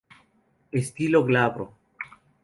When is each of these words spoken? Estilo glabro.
Estilo 0.79 1.23
glabro. 1.27 1.65